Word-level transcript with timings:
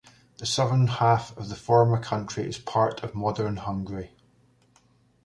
The 0.39 0.47
southern 0.47 0.87
half 0.87 1.37
of 1.37 1.49
the 1.49 1.55
former 1.55 2.01
county 2.01 2.41
is 2.41 2.57
part 2.57 3.03
of 3.03 3.13
modern 3.13 3.57
Hungary. 3.57 4.15